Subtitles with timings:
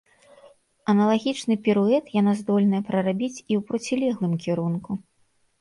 [0.93, 4.91] Аналагічны піруэт яна здольная прарабіць і ў процілеглым кірунку.